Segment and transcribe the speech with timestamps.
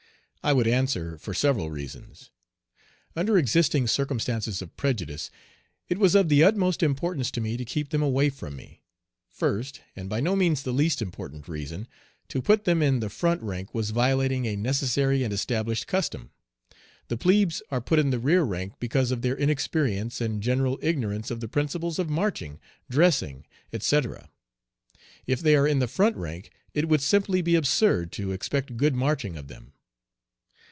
[0.43, 2.31] I would answer, for several reasons.
[3.15, 5.29] Under existing circumstances of prejudice,
[5.87, 8.81] it was of the utmost importance to me to keep them away from me.
[9.29, 11.87] First and by no means the least important reason
[12.29, 16.31] to put them in the front rank was violating a necessary and established custom.
[17.07, 21.29] The plebes are put in the rear rank because of their inexperience and general ignorance
[21.29, 22.59] of the principles of marching,
[22.89, 24.27] dressing, etc.
[25.27, 28.95] If they are in the front rank, it would simply be absurd to expect good
[28.95, 29.73] marching of them.